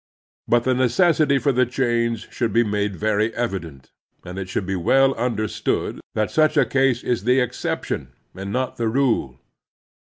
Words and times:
But 0.47 0.63
the 0.63 0.73
necessity 0.73 1.37
for 1.37 1.51
the 1.51 1.67
change 1.67 2.31
should 2.31 2.51
be 2.51 2.63
made 2.63 2.95
very 2.95 3.31
evident, 3.35 3.91
and 4.25 4.39
it 4.39 4.47
shotild 4.47 4.65
be 4.65 4.75
well 4.75 5.13
imderstood 5.13 5.99
that 6.15 6.31
such 6.31 6.57
a 6.57 6.65
case 6.65 7.03
is 7.03 7.23
the 7.23 7.39
exception 7.39 8.11
and 8.33 8.51
not 8.51 8.77
the 8.77 8.87
rule. 8.87 9.37